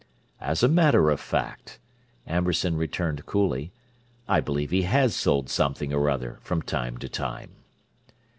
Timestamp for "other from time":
6.09-6.97